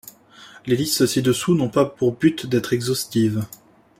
Les 0.65 0.75
listes 0.75 1.05
ci-dessous 1.05 1.53
n'ont 1.53 1.69
pas 1.69 1.85
pour 1.85 2.15
but 2.15 2.47
d'être 2.47 2.73
exhaustives. 2.73 3.45